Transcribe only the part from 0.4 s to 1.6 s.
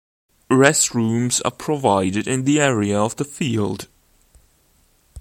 Restrooms are